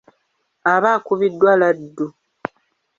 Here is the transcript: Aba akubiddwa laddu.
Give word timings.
Aba 0.73 0.89
akubiddwa 0.97 1.51
laddu. 1.61 2.07